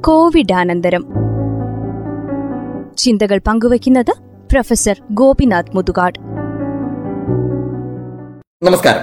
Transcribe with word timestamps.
കോവിഡാനന്തരം. 0.00 1.06
ചിന്തകൾ 2.98 3.40
പങ്കുവയ്ക്കുന്നത് 3.46 4.10
പ്രൊഫസർ 4.50 5.02
ഗോപിനാഥ് 5.10 5.76
മുതുകാട്. 5.76 6.18
നമസ്കാരം. 8.62 9.02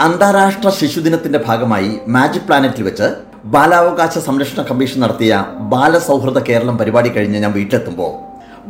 അന്താരാഷ്ട്ര 0.00 0.70
ശിശുദിനത്തിന്റെ 0.70 1.40
ഭാഗമായി 1.46 1.98
മാജിക് 2.08 2.42
പ്ലാനറ്റിൽ 2.42 2.82
വെച്ച് 2.82 3.14
ബാലാവകാശ 3.44 4.18
സംരക്ഷണ 4.18 4.62
കമ്മീഷൻ 4.62 5.00
നടത്തിയ 5.00 5.44
ബാലസൗഹൃദ 5.58 6.38
കേരളം 6.38 6.78
പരിപാടി 6.78 7.08
കഴിഞ്ഞ് 7.08 7.38
ഞാൻ 7.38 7.52
വീട്ടിലെത്തുമ്പോൾ 7.52 8.12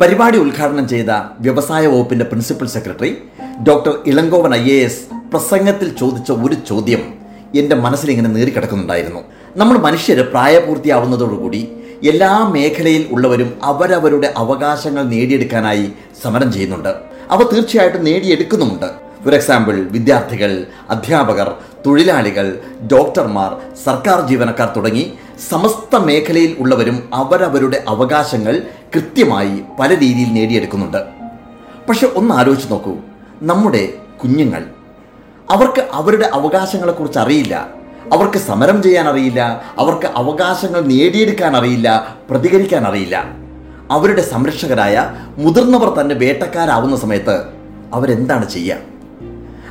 പരിപാടി 0.01 0.39
ഉദ്ഘാടനം 0.39 0.89
ചെയ്ത 0.89 1.11
വ്യവസായ 1.41 1.87
വകുപ്പിന്റെ 1.87 2.25
principal 2.25 2.67
secretary 2.67 3.17
doctor 3.69 3.99
Elangovan 4.07 4.55
I 4.55 4.71
A 4.71 4.85
S 4.85 5.03
പ്രസംഗത്തിൽ 5.31 5.97
ചോദിച്ച 5.97 6.33
ഒരു 6.33 6.55
ചോദ്യം 6.55 7.23
എന്റെ 7.55 7.77
മനസ്സിൽ 7.77 8.11
ഇങ്ങനെ 8.11 8.29
നീറിക്കിടക്കുന്നുണ്ടായിരുന്നു 8.29 9.21
നമ്മൾ 9.57 9.79
മനുഷ്യർ 9.79 10.21
പ്രായപൂർത്തിയാവുന്നതോടുകൂടി 10.31 11.69
എല്ലാ 12.03 12.49
മേഖലയിൽ 12.49 13.09
ഉള്ളവരും 13.11 13.59
അവരവരുടെ 13.63 14.35
അവകാശങ്ങൾ 14.37 15.03
നേടിയെടുക്കാനായി 15.03 15.93
സമരം 16.23 16.53
ചെയ്യുന്നുണ്ട്. 16.53 16.95
അവ 17.31 17.43
തീർച്ചയായിട്ടും 17.43 18.05
നേടിയെടുക്കുന്നുമുണ്ട്. 18.05 18.87
ഫോർ 19.25 19.35
എക്സാമ്പിൾ 19.35 19.89
വിദ്യാർത്ഥികൾ 19.91 20.67
അധ്യാപകർ 20.91 21.55
തൊഴിലാളികൾ 21.87 22.61
ഡോക്ടർമാർ 22.93 23.51
സർക്കാർ 23.85 24.29
ജീവനക്കാർ 24.29 24.73
തുടങ്ങി 24.77 25.13
സമസ്ത 25.49 25.97
മേഖലയിൽ 25.97 26.57
ഉള്ളവരും 26.59 27.11
അവരവരുടെ 27.15 27.85
അവകാശങ്ങൾ 27.89 28.63
കൃത്യമായി 28.95 29.63
പല 29.81 29.89
രീതിയിൽ 29.89 30.33
നേടിയെടുക്കുന്നുണ്ട്. 30.33 31.01
പക്ഷെ 31.89 32.09
ഒന്ന് 32.15 32.35
ആലോചിച്ച് 32.35 32.73
നോക്കൂ. 32.73 32.97
നമ്മുടെ 33.43 33.89
കുഞ്ഞുങ്ങൾ 34.23 34.65
അവർക്ക് 35.51 35.89
അവരുടെ 35.93 36.31
അവകാശങ്ങളെക്കുറിച്ച് 36.35 37.19
അറിയില്ല. 37.19 37.82
അവർക്ക് 38.13 38.39
സമരം 38.39 38.83
ചെയ്യാൻ 38.83 39.09
അറിയില്ല 39.09 39.41
അവർക്ക് 39.83 40.09
അവകാശങ്ങൾ 40.21 40.81
നേടിയെടുക്കാൻ 40.81 41.57
അറിയില്ല 41.57 41.89
പ്രതികരിക്കാൻ 42.31 42.85
അറിയില്ല 42.87 43.17
അവരുടെ 43.91 44.23
സംരക്ഷകരായ 44.23 44.97
മുതിർന്നവർ 45.39 45.89
തന്നെ 46.01 46.15
വേട്ടക്കാരാവുന്ന 46.15 46.97
സമയത്ത് 46.97 47.37
അവരെന്താണ് 47.95 48.47
ചെയ്യുക 48.49 48.79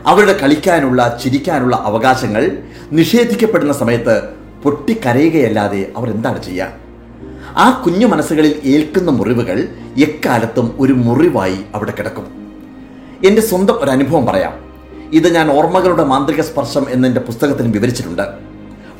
അവരുടെ 0.08 0.34
കളിക്കാനുള്ള 0.42 1.18
ചിരിക്കാനുള്ള 1.24 1.76
അവകാശങ്ങൾ 1.90 2.44
നിഷേധിക്കപ്പെടുന്ന 2.92 3.74
സമയത്ത് 3.74 4.16
പൊട്ടിക്കരയുകയല്ലാതെ 4.64 5.82
അവരെന്താണ് 5.98 6.44
ചെയ്യുക 6.44 6.70
ആ 7.58 7.82
കുഞ്ഞു 7.84 8.08
മനസ്സുകളിൽ 8.08 8.54
ഏൽക്കുന്ന 8.66 9.12
മുറിവുകൾ 9.12 9.58
എക്കാലത്തും 9.98 10.76
ഒരു 10.80 10.94
മുറിവായി 10.94 11.60
അവിടെ 11.76 11.94
കിടക്കും. 11.98 12.26
എന്റെ 13.28 13.42
സ്വന്തം 13.42 13.78
ഒരു 13.82 13.90
അനുഭവം 13.90 14.26
പറയാം. 14.26 14.54
ഇത് 15.14 15.36
ഞാൻ 15.36 15.52
ഓർമ്മകളുടെ 15.52 16.04
മാന്ത്രിക 16.04 16.42
സ്പർശം 16.42 16.86
എന്നെന്റെ 16.90 17.22
പുസ്തകത്തിൽ 17.22 17.68
വിവരിച്ചിട്ടുണ്ട്. 17.72 18.26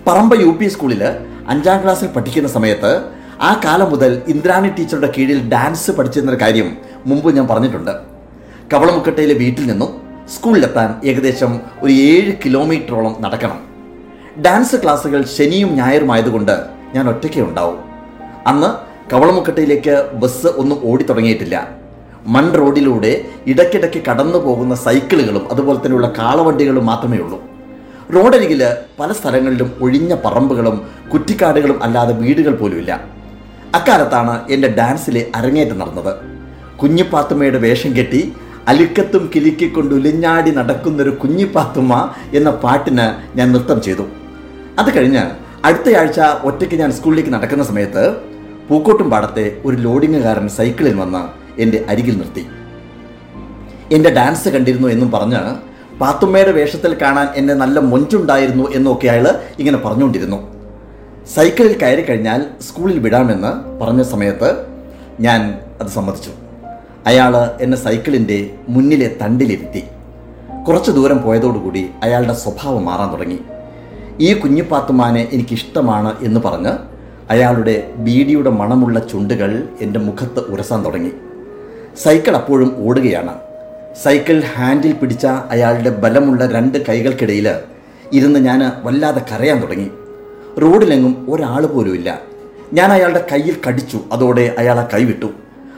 പറമ്പ 0.08 0.34
യു 0.42 0.52
പി 0.62 0.68
സ്കൂളിൽ 0.68 1.04
അഞ്ചാം 1.48 1.84
ക്ലാസ്സിൽ 1.84 2.08
പഠിക്കുന്ന 2.08 2.50
സമയത്ത് 2.50 2.92
ആ 3.42 3.62
കാലം 3.66 3.92
മുതൽ 3.92 4.22
ഇന്ദ്രാണി 4.28 4.70
ടീച്ചറുടെ 4.70 5.14
കീഴിൽ 5.18 5.50
ഡാൻസ് 5.50 5.92
പഠിച്ചിരുന്നൊരു 5.92 6.42
കാര്യം 6.42 6.78
മുമ്പ് 7.06 7.36
ഞാൻ 7.36 7.48
പറഞ്ഞിട്ടുണ്ട്. 7.48 7.92
കവളമുക്കട്ടയിലെ 8.74 9.34
വീട്ടിൽ 9.34 9.66
നിന്നും 9.68 10.02
സ്കൂളിലെത്താൻ 10.36 11.08
ഏകദേശം 11.08 11.60
ഒരു 11.82 11.94
ഏഴ് 11.94 12.32
കിലോമീറ്ററോളം 12.46 13.16
നടക്കണം. 13.20 13.60
ഡാൻസ് 14.46 14.76
ക്ലാസ്സുകൾ 14.76 15.24
ശനിയും 15.38 15.76
ഞായറും 15.76 16.12
ആയതുകൊണ്ട് 16.12 16.56
ഞാൻ 16.96 17.10
ഒറ്റയ്ക്കേ 17.10 17.42
ഉണ്ടാവും. 17.42 17.80
അന്ന് 18.48 18.70
കവളമുക്കട്ടയിലേക്ക് 19.14 20.10
ബസ് 20.14 20.48
ഒന്നും 20.48 20.82
ഓടി 20.84 21.04
തുടങ്ങിയിട്ടില്ല. 21.04 21.81
മൺ 22.28 22.52
റോഡിലൂടെ 22.52 23.26
ഇടയ്ക്കിടയ്ക്ക് 23.48 24.02
കടന്നു 24.10 24.38
പോകുന്ന 24.38 24.76
സൈക്കിളുകളും 24.76 25.48
അതുപോലെ 25.52 25.80
തന്നെയുള്ള 25.80 26.14
കാളവണ്ടികളും 26.18 26.86
മാത്രമേ 26.86 27.18
ഉള്ളൂ. 27.18 27.40
റോഡരികിൽ 28.16 28.62
പല 29.00 29.12
സ്ഥലങ്ങളിലും 29.12 29.72
ഒഴിഞ്ഞ 29.82 30.16
പറമ്പുകളും 30.26 30.82
കുറ്റിക്കാടുകളും 31.14 31.84
അല്ലാതെ 31.84 32.14
വീടുകൾ 32.14 32.56
പോലുമില്ല. 32.56 33.02
അക്കാലത്താണ് 33.76 34.52
എന്റെ 34.52 34.68
ഡാൻസിലെ 34.68 35.32
അരങ്ങേറ്റം 35.36 35.80
നടന്നത്. 35.80 36.16
കുഞ്ഞിപ്പാത്തുമ്മയുടെ 36.78 37.58
വേഷം 37.58 37.98
കെട്ടി 37.98 38.34
അലുക്കത്തും 38.68 39.32
കിലുക്കിക്കൊണ്ട് 39.36 39.96
ഉലിഞ്ഞാടി 39.96 40.52
നടക്കുന്നൊരു 40.52 41.10
കുഞ്ഞിപ്പാത്തുമ്മ 41.10 42.10
എന്ന 42.34 42.50
പാട്ടിന് 42.50 43.38
ഞാൻ 43.38 43.52
നൃത്തം 43.52 43.82
ചെയ്തു. 43.82 44.06
അത് 44.80 44.98
കഴിഞ്ഞ് 44.98 45.24
അടുത്തയാഴ്ച 45.66 46.20
ഒറ്റയ്ക്ക് 46.20 46.76
ഞാൻ 46.76 46.92
സ്കൂളിലേക്ക് 46.92 47.34
നടക്കുന്ന 47.34 47.64
സമയത്ത് 47.64 48.16
പൂക്കോട്ടും 48.70 49.10
പാടത്തെ 49.10 49.62
ഒരു 49.66 49.76
ലോഡിങ്ങുകാരൻ 49.76 50.48
സൈക്കിളിൽ 50.48 50.94
വന്ന് 50.94 51.42
എന്റെ 51.60 51.86
അരികിൽ 51.90 52.18
നിർത്തി. 52.18 52.46
എന്റെ 53.96 54.10
ഡാൻസ് 54.10 54.50
കണ്ടിരുന്നു 54.50 54.88
എന്നും 54.88 55.12
പറഞ്ഞ് 55.12 55.72
പാത്തുമ്മയുടെ 55.98 56.52
വേഷത്തിൽ 56.52 56.94
കാണാൻ 57.02 57.28
എന്നെ 57.36 57.54
നല്ല 57.54 57.80
മൊഞ്ചുണ്ടായിരുന്നു 57.80 58.72
എന്നൊക്കെ 58.72 59.08
അയാൾ 59.08 59.28
ഇങ്ങനെ 59.60 59.78
പറഞ്ഞുകൊണ്ടിരുന്നു. 59.78 60.62
സൈക്കിളിൽ 61.36 61.78
കയറി 61.78 62.02
കഴിഞ്ഞാൽ 62.02 62.46
സ്കൂളിൽ 62.62 63.00
വിടാമെന്ന് 63.00 63.80
പറഞ്ഞ 63.84 64.02
സമയത്ത് 64.02 64.66
ഞാൻ 65.20 65.60
അത് 65.82 65.88
സമ്മതിച്ചു. 65.88 66.32
അയാൾ 67.06 67.38
എന്നെ 67.62 67.78
സൈക്കിളിന്റെ 67.78 68.50
മുന്നിലെ 68.70 69.18
തണ്ടിലിരുത്തി. 69.22 69.84
കുറച്ച് 70.68 70.92
ദൂരം 70.92 71.22
പോയതോടുകൂടി 71.22 71.90
അയാളുടെ 72.04 72.34
സ്വഭാവം 72.34 72.86
മാറാൻ 72.86 73.12
തുടങ്ങി. 73.12 73.40
ഈ 74.20 74.34
കുഞ്ഞിപ്പാത്തുമാനെ 74.34 75.30
എനിക്കിഷ്ടമാണ് 75.34 76.16
എന്ന് 76.22 76.40
പറഞ്ഞ് 76.40 76.72
അയാളുടെ 77.30 77.92
ബീഡിയുടെ 77.96 78.50
മണമുള്ള 78.50 79.00
ചുണ്ടുകൾ 79.00 79.64
എന്റെ 79.82 80.00
മുഖത്ത് 80.00 80.40
ഉരസാൻ 80.40 80.86
തുടങ്ങി. 80.86 81.12
സൈക്കിൾ 81.98 82.36
അപ്പോഴും 82.36 82.88
ഓടുകയാണ്. 82.88 83.34
സൈക്കിൾ 84.04 84.44
ഹാൻഡിൽ 84.56 84.92
പിടിച്ച 84.92 85.26
അയാളുടെ 85.26 85.90
ബലമുള്ള 85.90 86.48
രണ്ട് 86.52 86.86
കൈകൾക്കിടയിൽ 86.90 87.56
ഇരുന്ന് 88.14 88.40
ഞാൻ 88.40 88.72
വല്ലാതെ 88.84 89.22
കരയാൻ 89.32 89.62
തുടങ്ങി. 89.62 89.92
റോഡിലെങ്ങും 90.62 91.26
ഒരാൾ 91.30 91.66
പോലുമില്ല 91.66 92.22
ഞാൻ 92.74 92.92
അയാളുടെ 92.92 93.26
കയ്യിൽ 93.32 93.56
കടിച്ചു. 93.68 94.00
അതോടെ 94.12 94.56
അയാൾ 94.58 94.80
ആ 94.80 94.88
കൈവിട്ടു 94.94 95.30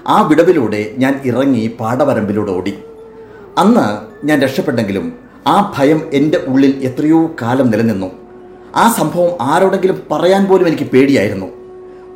ആ 0.08 0.28
വിടവിലൂടെ 0.28 0.94
ഞാൻ 0.98 1.20
ഇറങ്ങി 1.26 1.72
പാടവരമ്പിലൂടെ 1.80 2.52
ഓടി. 2.52 2.74
അന്ന് 3.58 3.98
ഞാൻ 4.28 4.42
രക്ഷപ്പെട്ടെങ്കിലും 4.42 5.14
ആ 5.48 5.74
ഭയം 5.78 6.10
എന്റെ 6.14 6.38
ഉള്ളിൽ 6.48 6.80
എത്രയോ 6.84 7.36
കാലം 7.42 7.72
നിലനിന്നു. 7.72 8.12
ആ 8.76 8.94
സംഭവം 8.98 9.38
ആരോടെങ്കിലും 9.42 10.04
പറയാൻ 10.12 10.46
പോലും 10.46 10.68
എനിക്ക് 10.68 10.84
പേടിയായിരുന്നു. 10.84 11.46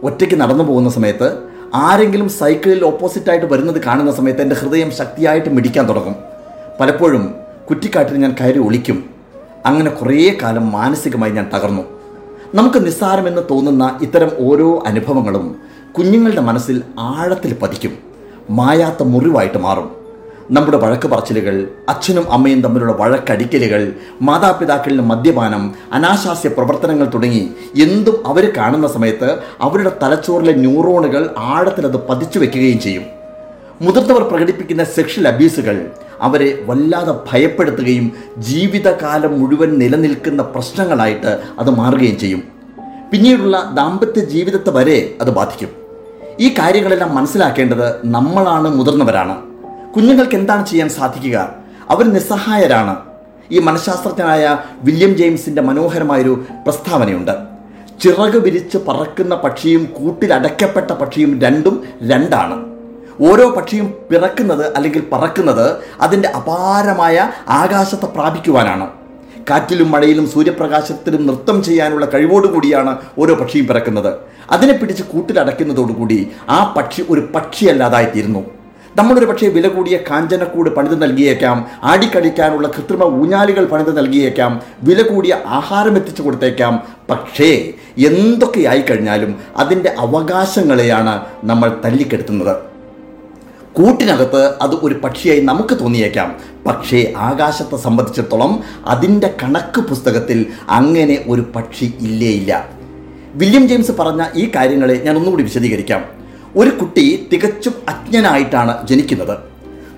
ഒറ്റയ്ക്ക് 0.04 0.36
നടന്നു 0.36 0.64
പോകുന്ന 0.64 0.90
സമയത്ത് 0.90 1.47
ആരെങ്കിലും 1.76 2.30
സൈക്കിളിൽ 2.30 2.86
ഓപ്പോസിറ്റായിട്ട് 2.86 3.46
വരുന്നത് 3.46 3.84
കാണുന്ന 3.84 4.12
സമയത്ത് 4.12 4.42
എന്റെ 4.42 4.56
ഹൃദയം 4.56 4.92
ശക്തിയായിട്ട് 4.92 5.50
മിടിക്കാൻ 5.50 5.90
തുടങ്ങും. 5.90 6.16
പലപ്പോഴും 6.80 7.34
കുറ്റിക്കാട്ടിൽ 7.70 8.18
ഞാൻ 8.18 8.36
കയറി 8.42 8.60
ഒളിക്കും. 8.60 9.10
അങ്ങനെ 9.66 9.90
കുറേ 9.90 10.38
കാലം 10.42 10.72
മാനസികമായി 10.72 11.32
ഞാൻ 11.32 11.50
തകർന്നു. 11.54 11.82
നമുക്ക് 12.56 12.86
നിസ്സാരമെന്ന് 12.86 13.42
തോന്നുന്ന 13.50 14.00
ഇത്തരം 14.02 14.32
ഓരോ 14.40 14.84
അനുഭവങ്ങളും 14.88 15.56
കുഞ്ഞുങ്ങളുടെ 15.98 16.42
മനസ്സിൽ 16.42 16.84
ആഴത്തിൽ 17.00 17.58
പതിക്കും. 17.62 17.98
മായാത്ത 18.50 19.04
മുറിവായിട്ട് 19.04 19.58
മാറും. 19.58 19.97
നമ്മുടെ 20.52 20.78
വഴക്ക് 20.78 21.08
പറച്ചിലുകൾ 21.08 21.68
അച്ഛനും 21.90 22.32
അമ്മയും 22.32 22.62
തമ്മിലുള്ള 22.62 22.94
വഴക്കടിക്കലുകൾ 22.94 23.94
മാതാപിതാക്കളിൽ 24.22 25.02
മദ്യപാനം 25.02 25.76
അനാശാസ്യ 25.94 26.50
പ്രവർത്തനങ്ങൾ 26.50 27.06
തുടങ്ങി 27.06 27.50
എന്തും 27.76 28.28
അവർ 28.28 28.54
കാണുന്ന 28.58 28.88
സമയത്ത് 28.88 29.30
അവരുടെ 29.62 29.92
തലച്ചോറിലെ 30.04 30.54
ന്യൂറോണുകൾ 30.54 31.30
ആഴത്തിലത് 31.38 32.08
പതിച്ചു 32.08 32.40
വെക്കുകയും 32.40 32.80
ചെയ്യും. 32.80 33.06
മുതിർന്നവർ 33.82 34.24
പ്രകടിപ്പിക്കുന്ന 34.24 34.84
സെക്ഷൽ 34.84 35.28
അബ്യൂസുകൾ 35.28 35.92
അവരെ 36.22 36.64
വല്ലാതെ 36.66 37.14
ഭയപ്പെടുത്തുകയും 37.32 38.12
ജീവിതകാലം 38.38 39.40
മുഴുവൻ 39.40 39.78
നിലനിൽക്കുന്ന 39.78 40.44
പ്രശ്നങ്ങളായിട്ട് 40.44 41.40
അത് 41.60 41.70
മാറുകയും 41.70 42.18
ചെയ്യും. 42.20 42.44
പിന്നീടുള്ള 43.12 43.72
ദാമ്പത്യ 43.74 44.22
ജീവിതത്തെ 44.22 44.70
വരെ 44.70 45.14
അത് 45.22 45.30
ബാധിക്കും. 45.30 45.70
ഈ 46.40 46.54
കാര്യങ്ങളെല്ലാം 46.60 47.16
മനസ്സിലാക്കേണ്ടത് 47.16 48.06
നമ്മളാണ് 48.06 48.76
മുതിർന്നവരാണ്. 48.76 49.36
കുഞ്ഞുങ്ങൾക്ക് 49.98 50.36
എന്താണ് 50.36 50.68
ചെയ്യാൻ 50.68 50.90
സാധിക്കുക? 50.90 51.50
അവർ 51.90 52.14
നിസ്സഹായരാണ്. 52.14 52.96
ഈ 53.52 53.60
മനഃശാസ്ത്രജ്ഞനായ 53.60 54.58
വില്യം 54.82 55.18
ജെയിംസിന്റെ 55.18 55.62
മനോഹരമായൊരു 55.62 56.44
പ്രസ്താവനയുണ്ട്. 56.64 57.32
ചിറക് 58.04 58.38
വിരിച്ച് 58.38 58.78
പറക്കുന്ന 58.88 59.36
പക്ഷിയും 59.36 59.86
കൂട്ടിലടയ്ക്കപ്പെട്ട 59.86 60.92
പക്ഷിയും 60.92 61.42
രണ്ടും 61.42 61.84
രണ്ടാണ്. 62.04 62.66
ഓരോ 63.22 63.50
പക്ഷിയും 63.50 63.94
പിറക്കുന്നത് 64.12 64.76
അല്ലെങ്കിൽ 64.76 65.04
പറക്കുന്നത് 65.12 65.78
അതിന്റെ 66.02 66.28
അപാരമായ 66.28 67.32
ആകാശത്തെ 67.48 68.06
പ്രാപിക്കുവാനാണ്. 68.06 68.90
കാറ്റിലും 69.50 69.92
മഴയിലും 69.92 70.30
സൂര്യപ്രകാശത്തിലും 70.30 71.28
നൃത്തം 71.28 71.64
ചെയ്യാനുള്ള 71.64 72.06
കഴിവോടുകൂടിയാണ് 72.06 72.98
ഓരോ 73.20 73.36
പക്ഷിയും 73.36 73.68
പിറക്കുന്നത്. 73.68 74.14
അതിനെ 74.52 74.74
പിടിച്ച് 74.74 75.04
കൂട്ടിലടയ്ക്കുന്നതോടുകൂടി 75.04 76.28
ആ 76.50 76.74
പക്ഷി 76.78 77.06
ഒരു 77.10 77.30
പക്ഷിയല്ലാതായിത്തീരുന്നു. 77.36 78.57
നമ്മളൊരു 78.98 79.26
പക്ഷേ 79.26 79.48
വില 79.48 79.68
കൂടിയ 79.68 79.98
കാഞ്ചനക്കൂട് 79.98 80.70
പണിത് 80.70 81.02
നൽകിയേക്കാം. 81.02 81.68
ആടിക്കളിക്കാനുള്ള 81.84 82.68
കൃത്രിമ 82.68 83.04
ഊഞ്ഞാലികൾ 83.04 83.66
പണിത് 83.66 83.98
നൽകിയേക്കാം. 83.98 84.62
വില 84.82 85.02
കൂടിയ 85.02 85.42
ആഹാരം 85.46 85.96
എത്തിച്ചു 85.96 86.22
കൊടുത്തേക്കാം. 86.22 86.84
പക്ഷേ 87.10 87.74
എന്തൊക്കെയായി 87.98 88.82
കഴിഞ്ഞാലും 88.82 89.36
അതിന്റെ 89.58 89.96
അവകാശങ്ങളെയാണ് 90.00 91.22
നമ്മൾ 91.44 91.82
തല്ലിക്കെടുത്തുന്നത്. 91.86 92.56
കൂട്ടിനകത്ത് 93.74 94.54
അത് 94.62 94.76
ഒരു 94.76 94.94
പക്ഷിയായി 94.94 95.40
നമുക്ക് 95.40 95.80
തോന്നിയേക്കാം. 95.80 96.36
പക്ഷേ 96.68 97.14
ആകാശത്തെ 97.18 97.78
സംബന്ധിച്ചിടത്തോളം 97.78 98.64
അതിന്റെ 98.86 99.34
കണക്ക് 99.44 99.82
പുസ്തകത്തിൽ 99.82 100.46
അങ്ങനെ 100.70 101.26
ഒരു 101.28 101.42
പക്ഷി 101.56 101.94
ഇല്ലേയില്ല. 102.00 102.44
ഇല്ല 102.44 102.70
വില്യം 103.34 103.68
ജെയിംസ് 103.68 103.92
പറഞ്ഞ 103.92 104.26
ഈ 104.36 104.52
കാര്യങ്ങളെ 104.56 104.94
ഞാൻ 104.94 105.18
ഒന്നുകൂടി 105.18 105.44
വിശദീകരിക്കാം. 105.44 106.17
ഒരു 106.58 106.70
കുട്ടി 106.70 107.28
തികച്ചും 107.34 107.74
അജ്ഞനായിട്ടാണ് 107.90 108.88
ജനിക്കുന്നത്. 108.88 109.38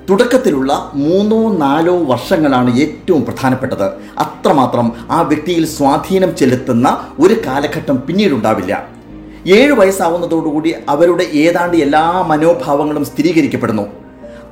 തുടക്കത്തിലുള്ള 0.09 0.91
മൂന്നോ 0.93 1.57
നാലോ 1.57 2.03
വർഷങ്ങളാണ് 2.03 2.79
ഏറ്റവും 2.79 3.25
പ്രധാനപ്പെട്ടത്. 3.25 3.85
അത്രമാത്രം 4.19 4.91
ആ 5.11 5.21
വ്യക്തിയിൽ 5.21 5.65
സ്വാധീനം 5.65 6.35
ചെലുത്തുന്ന 6.35 7.07
ഒരു 7.19 7.35
കാലഘട്ടം 7.45 8.03
പിന്നീടുണ്ടാവില്ല. 8.07 8.87
ഏഴ് 9.47 9.71
വയസ്സാവുന്നതോടുകൂടി 9.71 10.75
അവരുടെ 10.89 11.23
ഏതാണ്ട് 11.23 11.77
എല്ലാ 11.77 12.23
മനോഭാവങ്ങളും 12.27 13.05
സ്ഥിരീകരിക്കപ്പെടുന്നു. 13.05 13.83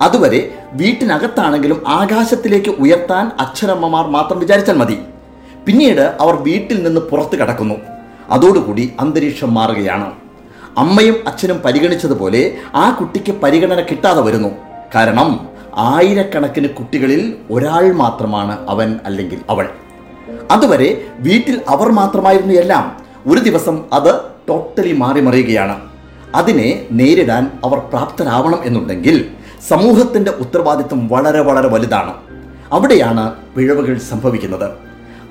അതുവരെ 0.02 0.54
വീട്ടിനകത്താണെങ്കിലും 0.74 1.82
ആകാശത്തിലേക്ക് 1.88 2.70
ഉയർത്താൻ 2.70 3.32
അച്ഛനമ്മമാർ 3.40 4.08
മാത്രം 4.08 4.40
വിചാരിച്ചാൽ 4.40 4.76
മതി. 4.76 4.98
പിന്നീട് 5.66 6.18
അവർ 6.20 6.36
വീട്ടിൽ 6.36 6.84
നിന്ന് 6.84 7.02
പുറത്തു 7.02 7.36
കടക്കുന്നു. 7.36 7.76
അതോടുകൂടി 8.30 8.94
അന്തരീക്ഷം 9.00 9.54
മാറുകയാണ്. 9.54 10.27
അമ്മയും 10.78 11.16
അച്ഛനും 11.28 11.58
പരിഗണിച്ചതുപോലെ 11.58 12.58
ആ 12.76 12.90
കുട്ടിക്ക് 12.90 13.32
പരിഗണന 13.32 13.80
കിട്ടാതെ 13.80 14.22
വരുന്നു. 14.22 14.50
കാരണം 14.96 15.48
ആയിരക്കണക്കിന് 15.76 16.70
കുട്ടികളിൽ 16.70 17.36
ഒരാൾ 17.52 17.92
മാത്രമാണ് 17.92 18.70
അവൻ 18.70 19.00
അല്ലെങ്കിൽ 19.06 19.40
അവൾ. 19.50 19.70
അതുവരെ 20.52 21.06
വീട്ടിൽ 21.20 21.62
അവർ 21.68 21.92
മാത്രമായിരുന്നു 21.92 22.54
എല്ലാം. 22.54 22.98
ഒരു 23.28 23.40
ദിവസം 23.40 23.84
അത് 23.94 24.22
ടോട്ടലി 24.50 24.92
മാറി 24.92 25.22
മറിയുകയാണ് 25.22 25.82
അതിനെ 26.36 26.86
നേരിടാൻ 26.92 27.52
അവർ 27.66 27.78
പ്രാപ്തരാവണം 27.78 28.60
എന്നുണ്ടെങ്കിൽ 28.64 29.32
സമൂഹത്തിന്റെ 29.68 30.32
ഉത്തരവാദിത്വം 30.32 31.08
വളരെ 31.08 31.42
വളരെ 31.42 31.68
വലുതാണ്. 31.68 32.14
അവിടെയാണ് 32.72 33.34
പിഴവുകൾ 33.58 33.98
സംഭവിക്കുന്നത്. 33.98 34.72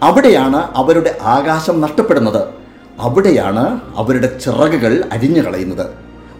അവിടെയാണ് 0.02 0.68
അവരുടെ 0.74 1.18
ആകാശം 1.22 1.80
നഷ്ടപ്പെടുന്നത്. 1.80 2.65
അവിടെയാണ് 2.98 3.80
അവരുടെ 3.96 4.38
ചിറകുകൾ 4.44 5.04
അരിഞ്ഞു 5.12 5.40
കളയുന്നത്. 5.40 5.86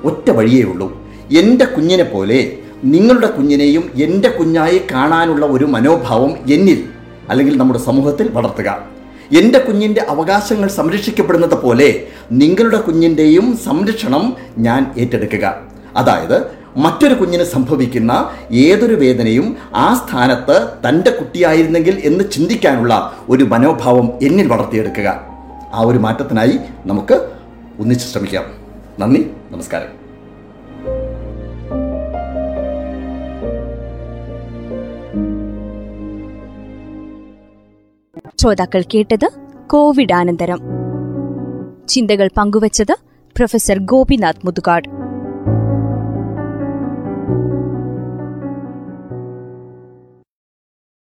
ഒറ്റ 0.05 0.31
വഴിയേ 0.31 0.62
ഉള്ളൂ. 0.62 1.03
എന്റെ 1.32 1.64
കുഞ്ഞിനെ 1.64 2.05
പോലെ 2.05 2.58
നിങ്ങളുടെ 2.85 3.26
കുഞ്ഞിനെയും 3.26 3.91
എന്റെ 4.03 4.29
കുഞ്ഞായി 4.29 4.82
കാണാനുള്ള 4.93 5.47
ഒരു 5.47 5.64
മനോഭാവം 5.64 6.31
എന്നിൽ 6.31 6.85
അല്ലെങ്കിൽ 7.29 7.56
നമ്മുടെ 7.56 7.81
സമൂഹത്തിൽ 7.81 8.29
വളർത്തുക. 8.29 8.79
എന്റെ 9.38 9.58
കുഞ്ഞിന്റെ 9.58 10.06
അവകാശങ്ങൾ 10.08 10.69
സംരക്ഷിക്കപ്പെടുന്നത് 10.69 11.62
പോലെ 11.62 12.06
നിങ്ങളുടെ 12.32 12.81
കുഞ്ഞിന്റെയും 12.81 13.58
സംരക്ഷണം 13.64 14.37
ഞാൻ 14.58 14.94
ഏറ്റെടുക്കുക. 14.99 15.56
അതായത് 15.97 16.43
മറ്റൊരു 16.76 17.14
കുഞ്ഞിന് 17.14 17.44
സംഭവിക്കുന്ന 17.44 18.31
ഏതൊരു 18.53 18.94
വേദനയും 18.94 19.56
ആ 19.75 19.94
സ്ഥാനത്ത് 19.94 20.69
തന്റെ 20.88 21.11
കുട്ടിയായിരുന്നെങ്കിൽ 21.11 22.03
എന്ന് 22.05 22.25
ചിന്തിക്കാനുള്ള 22.32 23.17
ഒരു 23.29 23.44
മനോഭാവം 23.44 24.12
എന്നിൽ 24.23 24.47
വളർത്തിയെടുക്കുക. 24.47 25.36
ആ 25.73 25.81
ഒരു 25.81 25.99
മാറ്റത്തിനായി 25.99 26.59
നമുക്ക് 26.87 27.33
ഒന്നിച്ച് 27.79 28.07
ശ്രമിക്കാം. 28.07 28.45
നന്ദി 28.99 29.31
നമസ്കാരം. 29.51 30.07
ശ്രോതാക്കൾ 38.39 38.83
കേട്ടത് 38.95 39.29
കോവിഡ് 39.67 40.13
അനന്തരം 40.13 40.61
ചിന്തകൾ 41.89 42.31
പങ്കുവച്ചത് 42.37 42.97
പ്രൊഫസർ 43.37 43.79
ഗോപിനാഥ് 43.79 44.47
മുതുകാട്. 44.47 45.06